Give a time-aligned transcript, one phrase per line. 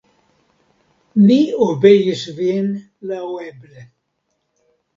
[1.25, 2.73] Ni obeis vin
[3.13, 3.87] laŭeble.